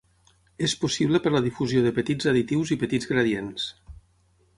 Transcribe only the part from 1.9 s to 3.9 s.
petits additius i petits gradients.